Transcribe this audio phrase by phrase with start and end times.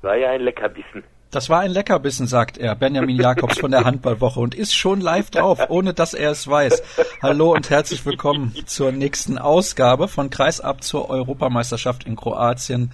[0.00, 1.02] War ja ein Leckerbissen.
[1.32, 5.30] Das war ein Leckerbissen, sagt er, Benjamin Jakobs von der Handballwoche und ist schon live
[5.30, 6.82] drauf, ohne dass er es weiß.
[7.20, 12.92] Hallo und herzlich willkommen zur nächsten Ausgabe von Kreisab zur Europameisterschaft in Kroatien.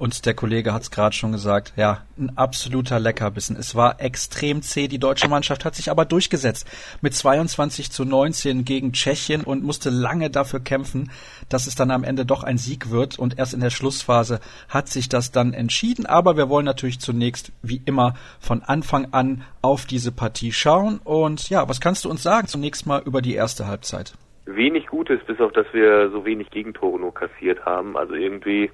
[0.00, 3.54] Und der Kollege hat es gerade schon gesagt, ja, ein absoluter Leckerbissen.
[3.54, 4.88] Es war extrem zäh.
[4.88, 6.66] Die deutsche Mannschaft hat sich aber durchgesetzt
[7.02, 11.10] mit 22 zu 19 gegen Tschechien und musste lange dafür kämpfen,
[11.50, 13.18] dass es dann am Ende doch ein Sieg wird.
[13.18, 14.40] Und erst in der Schlussphase
[14.70, 16.06] hat sich das dann entschieden.
[16.06, 20.98] Aber wir wollen natürlich zunächst, wie immer, von Anfang an auf diese Partie schauen.
[21.04, 24.14] Und ja, was kannst du uns sagen zunächst mal über die erste Halbzeit?
[24.46, 27.98] Wenig Gutes, bis auf dass wir so wenig Gegentore nur kassiert haben.
[27.98, 28.70] Also irgendwie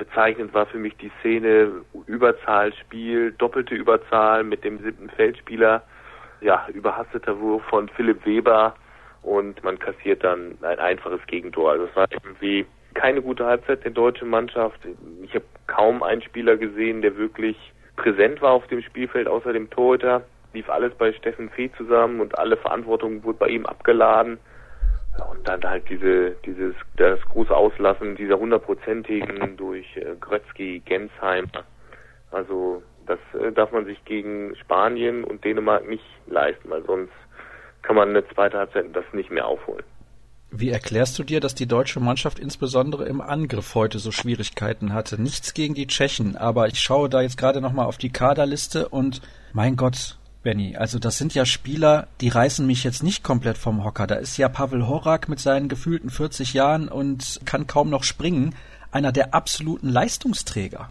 [0.00, 5.82] Bezeichnend war für mich die Szene Überzahlspiel, doppelte Überzahl mit dem siebten Feldspieler,
[6.40, 8.74] ja, überhasteter Wurf von Philipp Weber
[9.20, 11.72] und man kassiert dann ein einfaches Gegentor.
[11.72, 12.64] Also es war irgendwie
[12.94, 14.80] keine gute Halbzeit der deutschen Mannschaft.
[15.22, 17.58] Ich habe kaum einen Spieler gesehen, der wirklich
[17.96, 20.24] präsent war auf dem Spielfeld, außer dem Torhüter.
[20.54, 24.38] Lief alles bei Steffen Fee zusammen und alle Verantwortung wurde bei ihm abgeladen.
[25.22, 31.48] Und dann halt diese, dieses, das große Auslassen dieser hundertprozentigen durch äh, Grötzky, Gensheim.
[32.30, 37.12] Also das äh, darf man sich gegen Spanien und Dänemark nicht leisten, weil sonst
[37.82, 39.84] kann man eine zweite Halbzeit das nicht mehr aufholen.
[40.52, 45.20] Wie erklärst du dir, dass die deutsche Mannschaft insbesondere im Angriff heute so Schwierigkeiten hatte?
[45.20, 49.22] Nichts gegen die Tschechen, aber ich schaue da jetzt gerade nochmal auf die Kaderliste und
[49.52, 50.76] mein Gott, Benny.
[50.76, 54.06] Also das sind ja Spieler, die reißen mich jetzt nicht komplett vom Hocker.
[54.06, 58.54] Da ist ja Pavel Horak mit seinen gefühlten 40 Jahren und kann kaum noch springen,
[58.90, 60.88] einer der absoluten Leistungsträger.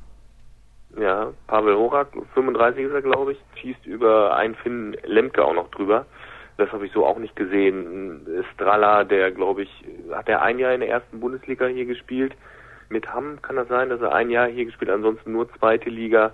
[0.99, 5.69] Ja, Pavel Horak, 35 ist er, glaube ich, schießt über einen Finn Lemke auch noch
[5.71, 6.05] drüber.
[6.57, 8.27] Das habe ich so auch nicht gesehen.
[8.53, 12.33] Strala, der, glaube ich, hat er ein Jahr in der ersten Bundesliga hier gespielt.
[12.89, 16.33] Mit Hamm kann das sein, dass er ein Jahr hier gespielt, ansonsten nur zweite Liga.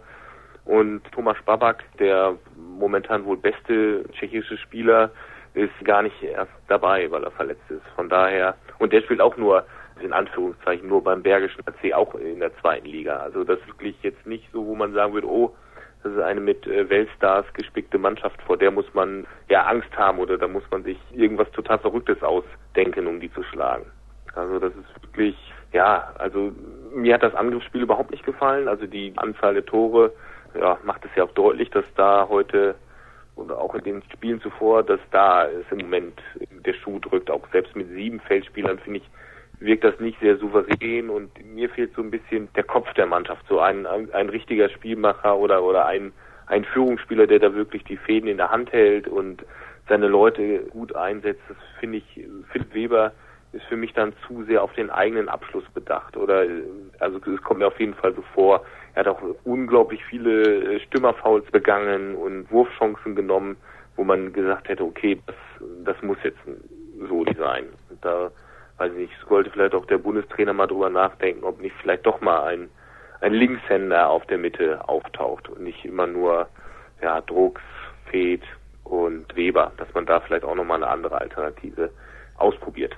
[0.65, 5.11] Und Thomas Babak, der momentan wohl beste tschechische Spieler,
[5.53, 7.85] ist gar nicht erst dabei, weil er verletzt ist.
[7.95, 9.65] Von daher, und der spielt auch nur,
[10.01, 13.17] in Anführungszeichen, nur beim Bergischen AC, auch in der zweiten Liga.
[13.17, 15.55] Also das ist wirklich jetzt nicht so, wo man sagen würde, oh,
[16.03, 20.19] das ist eine mit äh, Weltstars gespickte Mannschaft, vor der muss man ja Angst haben
[20.19, 23.85] oder da muss man sich irgendwas total Verrücktes ausdenken, um die zu schlagen.
[24.35, 25.35] Also das ist wirklich,
[25.71, 26.51] ja, also
[26.93, 28.67] mir hat das Angriffsspiel überhaupt nicht gefallen.
[28.67, 30.11] Also die Anzahl der Tore
[30.59, 32.75] ja, macht es ja auch deutlich, dass da heute
[33.35, 36.21] oder auch in den Spielen zuvor, dass da ist im Moment
[36.65, 37.29] der Schuh drückt.
[37.29, 39.09] Auch selbst mit sieben Feldspielern finde ich,
[39.59, 43.45] wirkt das nicht sehr souverän und mir fehlt so ein bisschen der Kopf der Mannschaft,
[43.47, 46.13] so ein, ein, ein richtiger Spielmacher oder, oder ein,
[46.47, 49.43] ein Führungsspieler, der da wirklich die Fäden in der Hand hält und
[49.87, 51.41] seine Leute gut einsetzt.
[51.47, 53.11] Das finde ich, Philipp Weber
[53.55, 56.17] ist für mich dann zu sehr auf den eigenen Abschluss bedacht.
[56.17, 56.45] Oder
[56.99, 60.79] also es kommt mir auf jeden Fall so vor, er hat auch unglaublich viele äh,
[60.81, 63.57] Stürmerfouls begangen und Wurfchancen genommen,
[63.95, 65.35] wo man gesagt hätte, okay, das,
[65.85, 66.39] das muss jetzt
[67.09, 67.65] so sein.
[67.89, 68.31] Und da
[68.77, 72.19] weiß ich nicht, sollte vielleicht auch der Bundestrainer mal drüber nachdenken, ob nicht vielleicht doch
[72.21, 72.69] mal ein,
[73.21, 76.47] ein Linkshänder auf der Mitte auftaucht und nicht immer nur
[77.01, 77.61] ja, Drucks,
[78.11, 78.41] Fed
[78.83, 81.89] und Weber, dass man da vielleicht auch nochmal eine andere Alternative
[82.37, 82.95] ausprobiert.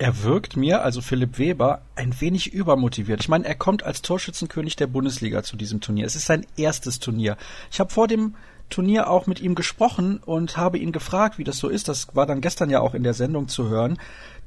[0.00, 3.20] Er wirkt mir, also Philipp Weber, ein wenig übermotiviert.
[3.20, 6.06] Ich meine, er kommt als Torschützenkönig der Bundesliga zu diesem Turnier.
[6.06, 7.36] Es ist sein erstes Turnier.
[7.72, 8.36] Ich habe vor dem
[8.70, 11.88] Turnier auch mit ihm gesprochen und habe ihn gefragt, wie das so ist.
[11.88, 13.98] Das war dann gestern ja auch in der Sendung zu hören,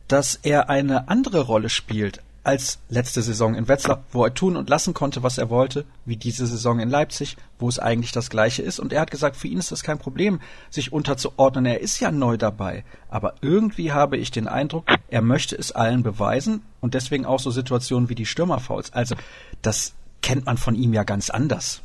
[0.07, 4.69] dass er eine andere Rolle spielt als letzte Saison in Wetzlar, wo er tun und
[4.69, 8.63] lassen konnte, was er wollte, wie diese Saison in Leipzig, wo es eigentlich das gleiche
[8.63, 8.79] ist.
[8.79, 11.65] Und er hat gesagt, für ihn ist das kein Problem, sich unterzuordnen.
[11.67, 12.83] Er ist ja neu dabei.
[13.09, 17.51] Aber irgendwie habe ich den Eindruck, er möchte es allen beweisen und deswegen auch so
[17.51, 18.91] Situationen wie die Stürmerfouls.
[18.93, 19.15] Also,
[19.61, 21.83] das kennt man von ihm ja ganz anders.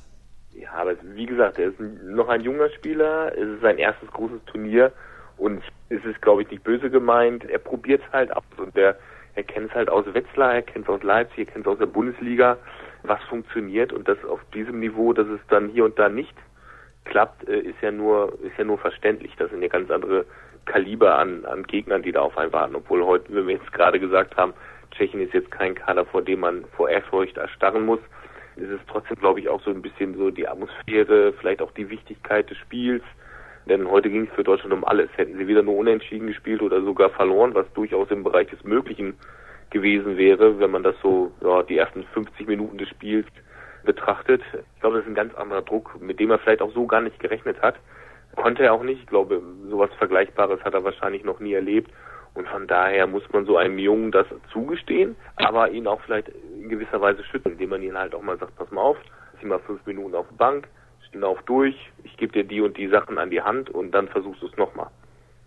[0.55, 4.41] Ja, aber wie gesagt, er ist noch ein junger Spieler, es ist sein erstes großes
[4.47, 4.93] Turnier
[5.37, 7.45] und es ist, glaube ich, nicht böse gemeint.
[7.45, 8.97] Er probiert es halt ab und der
[9.37, 11.79] er kennt es halt aus Wetzlar, er kennt es aus Leipzig, er kennt es aus
[11.79, 12.59] der Bundesliga,
[13.03, 16.35] was funktioniert und das auf diesem Niveau, dass es dann hier und da nicht
[17.05, 19.33] klappt, äh, ist ja nur ist ja nur verständlich.
[19.39, 20.27] Das sind ja ganz andere
[20.65, 22.75] Kaliber an, an Gegnern, die da auf einen warten.
[22.75, 24.53] Obwohl heute, wie wir jetzt gerade gesagt haben,
[24.91, 28.01] Tschechien ist jetzt kein Kader, vor dem man vor Ehrfurcht erstarren muss.
[28.57, 31.91] Es ist trotzdem, glaube ich, auch so ein bisschen so die Atmosphäre, vielleicht auch die
[31.91, 33.03] Wichtigkeit des Spiels.
[33.67, 35.11] Denn heute ging es für Deutschland um alles.
[35.17, 39.15] Hätten sie wieder nur unentschieden gespielt oder sogar verloren, was durchaus im Bereich des Möglichen
[39.71, 43.27] gewesen wäre, wenn man das so ja, die ersten 50 Minuten des Spiels
[43.85, 44.43] betrachtet.
[44.75, 47.01] Ich glaube, das ist ein ganz anderer Druck, mit dem er vielleicht auch so gar
[47.01, 47.77] nicht gerechnet hat.
[48.37, 49.01] Konnte er auch nicht.
[49.01, 51.91] Ich glaube, sowas Vergleichbares hat er wahrscheinlich noch nie erlebt.
[52.35, 56.69] Und von daher muss man so einem Jungen das zugestehen, aber ihn auch vielleicht in
[56.69, 58.99] gewisser Weise schützen, indem man ihn halt auch mal sagt, pass mal auf,
[59.41, 60.69] zieh mal fünf Minuten auf die Bank,
[61.09, 61.75] steh auf durch,
[62.05, 64.57] ich gebe dir die und die Sachen an die Hand und dann versuchst du es
[64.57, 64.89] nochmal.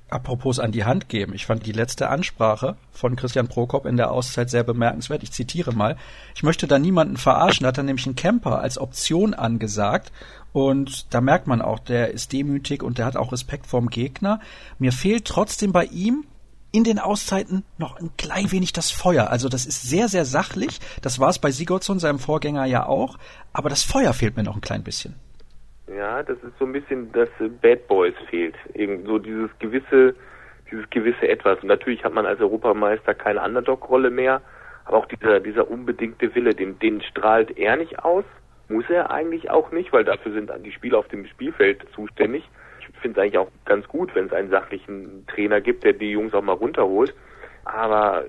[0.10, 1.36] Apropos an die Hand geben.
[1.36, 5.22] Ich fand die letzte Ansprache von Christian Prokop in der Auszeit sehr bemerkenswert.
[5.22, 5.98] Ich zitiere mal.
[6.34, 7.64] Ich möchte da niemanden verarschen.
[7.64, 10.12] Da hat er nämlich einen Camper als Option angesagt.
[10.52, 14.40] Und da merkt man auch, der ist demütig und der hat auch Respekt vorm Gegner.
[14.80, 16.26] Mir fehlt trotzdem bei ihm
[16.72, 19.30] in den Auszeiten noch ein klein wenig das Feuer.
[19.30, 20.80] Also das ist sehr, sehr sachlich.
[21.04, 23.18] Das war es bei Sigurdsson, seinem Vorgänger ja auch.
[23.54, 25.16] Aber das Feuer fehlt mir noch ein klein bisschen.
[25.96, 27.30] Ja, das ist so ein bisschen, dass
[27.62, 28.56] Bad Boys fehlt.
[28.74, 30.14] Eben so dieses gewisse,
[30.70, 31.60] dieses gewisse Etwas.
[31.62, 34.42] Und natürlich hat man als Europameister keine Underdog-Rolle mehr,
[34.86, 38.24] aber auch dieser, dieser unbedingte Wille, den, den strahlt er nicht aus.
[38.68, 42.48] Muss er eigentlich auch nicht, weil dafür sind die Spieler auf dem Spielfeld zuständig.
[42.82, 46.12] Ich finde es eigentlich auch ganz gut, wenn es einen sachlichen Trainer gibt, der die
[46.12, 47.16] Jungs auch mal runterholt.
[47.66, 48.26] Aber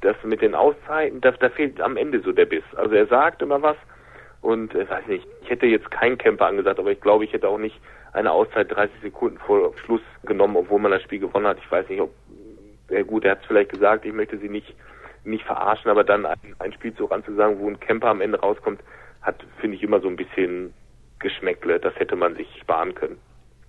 [0.00, 2.64] das mit den Auszeiten, da, da fehlt am Ende so der Biss.
[2.76, 3.76] Also er sagt immer was,
[4.44, 7.48] und äh, weiß nicht, ich hätte jetzt keinen Camper angesagt, aber ich glaube, ich hätte
[7.48, 7.80] auch nicht
[8.12, 11.58] eine Auszeit 30 Sekunden vor Schluss genommen, obwohl man das Spiel gewonnen hat.
[11.58, 12.10] Ich weiß nicht, ob
[12.90, 14.74] ja gut, er hat es vielleicht gesagt, ich möchte sie nicht
[15.24, 18.80] nicht verarschen, aber dann ein, ein Spielzug anzusagen, wo ein Camper am Ende rauskommt,
[19.22, 20.74] hat, finde ich, immer so ein bisschen
[21.18, 21.80] Geschmäckle.
[21.80, 23.18] Das hätte man sich sparen können.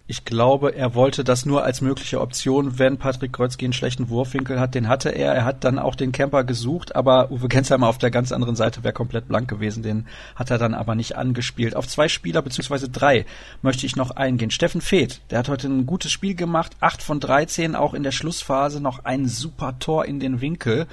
[0.07, 4.59] Ich glaube, er wollte das nur als mögliche Option, wenn Patrick Kreuzki einen schlechten Wurfwinkel
[4.59, 4.75] hat.
[4.75, 5.33] Den hatte er.
[5.33, 8.83] Er hat dann auch den Camper gesucht, aber Uwe Gensheimer auf der ganz anderen Seite
[8.83, 9.81] wäre komplett blank gewesen.
[9.81, 10.05] Den
[10.35, 11.75] hat er dann aber nicht angespielt.
[11.75, 13.25] Auf zwei Spieler beziehungsweise drei
[13.63, 14.51] möchte ich noch eingehen.
[14.51, 16.73] Steffen Feeth, der hat heute ein gutes Spiel gemacht.
[16.81, 20.85] Acht von 13, auch in der Schlussphase noch ein super Tor in den Winkel.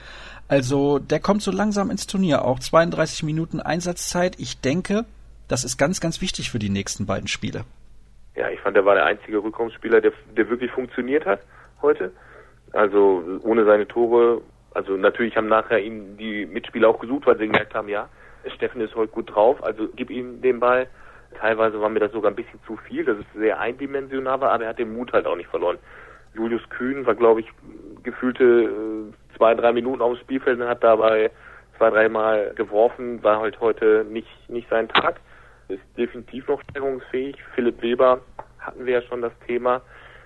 [0.49, 2.47] Also der kommt so langsam ins Turnier.
[2.47, 4.41] Auch 32 Minuten Einsatzzeit.
[4.41, 5.05] Ich denke,
[5.49, 7.67] das ist ganz, ganz wichtig für die nächsten beiden Spiele
[8.43, 11.41] ja, ich fand, er war der einzige Rückraumspieler, der, der wirklich funktioniert hat
[11.81, 12.11] heute.
[12.73, 14.41] Also ohne seine Tore,
[14.75, 18.09] also natürlich haben nachher ihn die Mitspieler auch gesucht, weil sie gemerkt haben, ja,
[18.57, 20.89] Steffen ist heute gut drauf, also gib ihm den Ball.
[21.39, 24.65] Teilweise war mir das sogar ein bisschen zu viel, das ist sehr eindimensional war, aber
[24.65, 25.79] er hat den Mut halt auch nicht verloren.
[26.35, 27.47] Julius Kühn war, glaube ich,
[28.03, 31.31] gefühlte äh, zwei, drei Minuten auf dem Spielfeld und hat dabei
[31.79, 35.21] zwei, dreimal geworfen, war halt heute nicht, nicht sein Tag
[35.73, 37.37] ist definitiv noch steigerungsfähig.
[37.55, 38.21] Philipp Weber
[38.63, 39.83] hatten wir ja schon das Thema.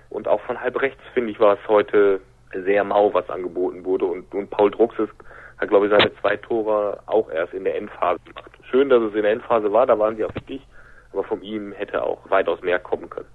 [0.09, 2.21] Und auch von halb rechts, finde ich, war es heute
[2.53, 4.05] sehr mau, was angeboten wurde.
[4.05, 5.09] Und, und Paul Druxes
[5.57, 8.51] hat, glaube ich, seine zwei Tore auch erst in der Endphase gemacht.
[8.69, 10.61] Schön, dass es in der Endphase war, da waren sie auch wichtig.
[11.11, 13.27] Aber von ihm hätte auch weitaus mehr kommen können.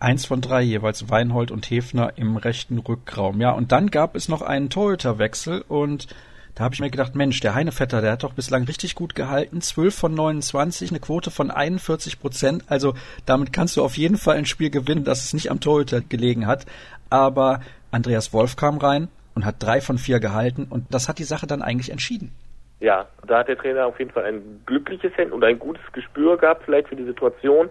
[0.00, 3.40] Eins von drei jeweils Weinhold und Hefner im rechten Rückraum.
[3.40, 6.08] Ja, und dann gab es noch einen Torhüterwechsel und
[6.54, 9.62] da habe ich mir gedacht, Mensch, der Heinevetter, der hat doch bislang richtig gut gehalten.
[9.62, 12.64] 12 von 29, eine Quote von 41 Prozent.
[12.68, 12.94] Also
[13.24, 16.46] damit kannst du auf jeden Fall ein Spiel gewinnen, dass es nicht am Torhüter gelegen
[16.46, 16.66] hat.
[17.08, 17.60] Aber
[17.90, 21.46] Andreas Wolf kam rein und hat drei von vier gehalten und das hat die Sache
[21.46, 22.32] dann eigentlich entschieden.
[22.80, 26.36] Ja, da hat der Trainer auf jeden Fall ein glückliches Händen und ein gutes Gespür
[26.36, 27.70] gehabt, vielleicht für die Situation.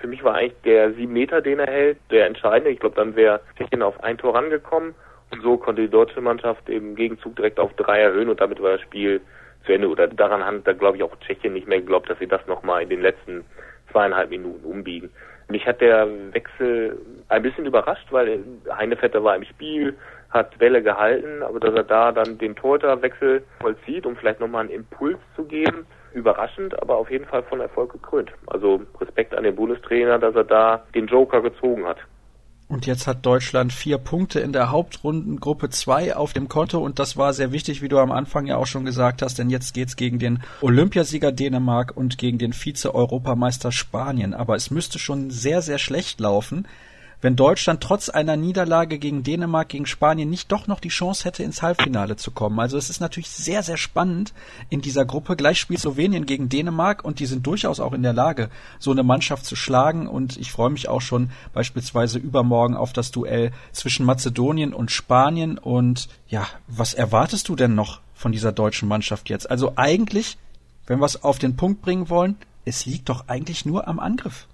[0.00, 2.70] Für mich war eigentlich der sieben Meter, den er hält, der entscheidende.
[2.70, 4.94] Ich glaube, dann wäre Tschechien auf ein Tor rangekommen.
[5.32, 8.72] Und so konnte die deutsche Mannschaft im Gegenzug direkt auf drei erhöhen und damit war
[8.72, 9.20] das Spiel
[9.64, 9.88] zu Ende.
[9.88, 12.82] Oder daran hat da glaube ich auch Tschechien nicht mehr geglaubt, dass sie das nochmal
[12.82, 13.44] in den letzten
[13.92, 15.10] zweieinhalb Minuten umbiegen.
[15.48, 16.96] Mich hat der Wechsel
[17.28, 19.96] ein bisschen überrascht, weil Heinevetter war im Spiel,
[20.30, 24.70] hat Welle gehalten, aber dass er da dann den Torhüterwechsel vollzieht, um vielleicht nochmal einen
[24.70, 28.30] Impuls zu geben, überraschend, aber auf jeden Fall von Erfolg gekrönt.
[28.46, 31.98] Also Respekt an den Bundestrainer, dass er da den Joker gezogen hat.
[32.70, 37.16] Und jetzt hat Deutschland vier Punkte in der Hauptrundengruppe 2 auf dem Konto und das
[37.16, 39.96] war sehr wichtig, wie du am Anfang ja auch schon gesagt hast, denn jetzt geht's
[39.96, 44.34] gegen den Olympiasieger Dänemark und gegen den Vize-Europameister Spanien.
[44.34, 46.68] Aber es müsste schon sehr, sehr schlecht laufen,
[47.20, 51.42] wenn Deutschland trotz einer Niederlage gegen Dänemark, gegen Spanien nicht doch noch die Chance hätte,
[51.42, 52.58] ins Halbfinale zu kommen.
[52.58, 54.32] Also es ist natürlich sehr, sehr spannend
[54.70, 55.36] in dieser Gruppe.
[55.36, 58.48] Gleich spielt Slowenien gegen Dänemark und die sind durchaus auch in der Lage,
[58.78, 60.06] so eine Mannschaft zu schlagen.
[60.06, 65.58] Und ich freue mich auch schon beispielsweise übermorgen auf das Duell zwischen Mazedonien und Spanien.
[65.58, 69.50] Und ja, was erwartest du denn noch von dieser deutschen Mannschaft jetzt?
[69.50, 70.38] Also eigentlich,
[70.86, 74.46] wenn wir es auf den Punkt bringen wollen, es liegt doch eigentlich nur am Angriff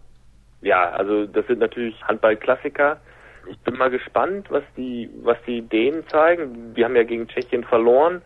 [0.63, 2.99] ja, also das sind natürlich Handballklassiker.
[3.49, 6.75] Ich bin mal gespannt, was die, was die Dänen zeigen.
[6.75, 8.23] Die haben ja gegen Tschechien verloren,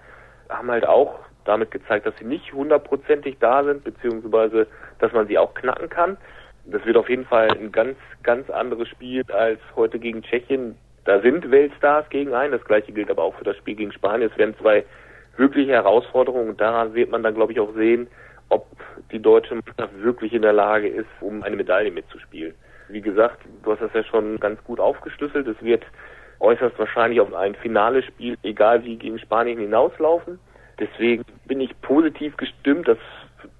[0.48, 4.66] haben halt auch damit gezeigt, dass sie nicht hundertprozentig da sind, beziehungsweise
[4.98, 6.16] dass man sie auch knacken kann.
[6.66, 10.76] Das wird auf jeden Fall ein ganz, ganz anderes Spiel als heute gegen Tschechien.
[11.04, 12.52] Da sind Weltstars gegen einen.
[12.52, 14.30] Das gleiche gilt aber auch für das Spiel gegen Spanien.
[14.30, 14.84] Es werden zwei
[15.36, 18.08] wirkliche Herausforderungen und daran wird man dann, glaube ich, auch sehen,
[18.50, 18.66] ob
[19.10, 22.54] die deutsche Mannschaft wirklich in der Lage ist, um eine Medaille mitzuspielen.
[22.88, 25.46] Wie gesagt, du hast das ja schon ganz gut aufgeschlüsselt.
[25.46, 25.84] Es wird
[26.40, 30.38] äußerst wahrscheinlich auf ein finales Spiel, egal wie gegen Spanien hinauslaufen.
[30.78, 32.98] Deswegen bin ich positiv gestimmt, dass,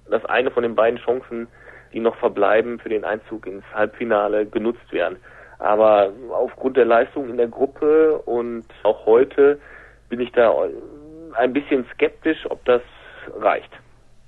[0.09, 1.47] dass eine von den beiden Chancen
[1.93, 5.17] die noch verbleiben für den Einzug ins Halbfinale genutzt werden.
[5.59, 9.59] Aber aufgrund der Leistung in der Gruppe und auch heute
[10.09, 10.53] bin ich da
[11.33, 12.81] ein bisschen skeptisch, ob das
[13.37, 13.71] reicht.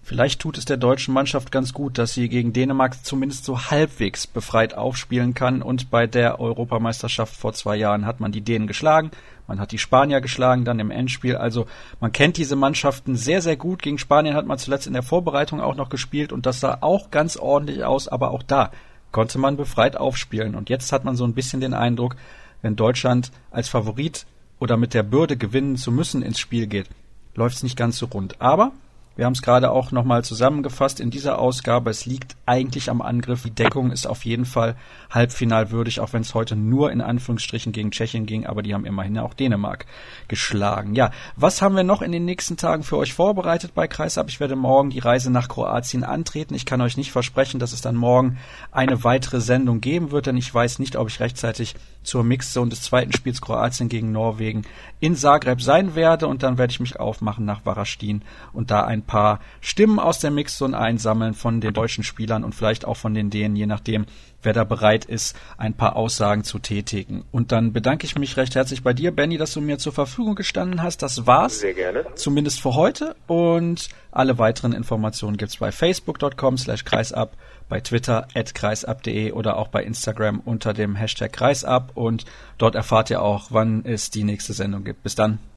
[0.05, 4.27] Vielleicht tut es der deutschen Mannschaft ganz gut, dass sie gegen Dänemark zumindest so halbwegs
[4.27, 5.61] befreit aufspielen kann.
[5.61, 9.11] Und bei der Europameisterschaft vor zwei Jahren hat man die Dänen geschlagen,
[9.47, 11.37] man hat die Spanier geschlagen, dann im Endspiel.
[11.37, 11.67] Also
[12.01, 13.81] man kennt diese Mannschaften sehr, sehr gut.
[13.81, 17.09] Gegen Spanien hat man zuletzt in der Vorbereitung auch noch gespielt und das sah auch
[17.09, 18.09] ganz ordentlich aus.
[18.09, 18.71] Aber auch da
[19.11, 20.55] konnte man befreit aufspielen.
[20.55, 22.17] Und jetzt hat man so ein bisschen den Eindruck,
[22.61, 24.25] wenn Deutschland als Favorit
[24.59, 26.89] oder mit der Bürde gewinnen zu müssen ins Spiel geht,
[27.35, 28.41] läuft es nicht ganz so rund.
[28.41, 28.73] Aber
[29.15, 31.91] wir haben es gerade auch nochmal zusammengefasst in dieser Ausgabe.
[31.91, 33.43] Es liegt eigentlich am Angriff.
[33.43, 34.75] Die Deckung ist auf jeden Fall
[35.11, 39.19] halbfinalwürdig, auch wenn es heute nur in Anführungsstrichen gegen Tschechien ging, aber die haben immerhin
[39.19, 39.85] auch Dänemark
[40.27, 40.95] geschlagen.
[40.95, 44.29] Ja, was haben wir noch in den nächsten Tagen für euch vorbereitet bei Kreisab?
[44.29, 46.55] Ich werde morgen die Reise nach Kroatien antreten.
[46.55, 48.39] Ich kann euch nicht versprechen, dass es dann morgen
[48.71, 52.81] eine weitere Sendung geben wird, denn ich weiß nicht, ob ich rechtzeitig zur Mixzone des
[52.81, 54.63] zweiten Spiels Kroatien gegen Norwegen
[54.99, 59.07] in Zagreb sein werde und dann werde ich mich aufmachen nach Varastin und da ein
[59.07, 63.29] paar Stimmen aus der Mixzone einsammeln von den deutschen Spielern und vielleicht auch von den
[63.29, 64.05] Dänen, je nachdem,
[64.41, 67.23] wer da bereit ist, ein paar Aussagen zu tätigen.
[67.31, 70.35] Und dann bedanke ich mich recht herzlich bei dir, Benny, dass du mir zur Verfügung
[70.35, 71.01] gestanden hast.
[71.01, 71.59] Das war's.
[71.59, 72.05] Sehr gerne.
[72.15, 73.15] Zumindest für heute.
[73.27, 77.35] Und alle weiteren Informationen gibt's bei facebook.com slash kreisab,
[77.69, 81.91] bei Twitter at kreisab.de oder auch bei Instagram unter dem Hashtag kreisab.
[81.95, 82.25] Und
[82.57, 85.03] dort erfahrt ihr auch, wann es die nächste Sendung gibt.
[85.03, 85.39] Bis dann.